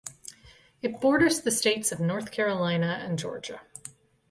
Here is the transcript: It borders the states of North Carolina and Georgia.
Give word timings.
It 0.81 0.99
borders 0.99 1.41
the 1.41 1.51
states 1.51 1.91
of 1.91 1.99
North 1.99 2.31
Carolina 2.31 3.03
and 3.07 3.19
Georgia. 3.19 3.61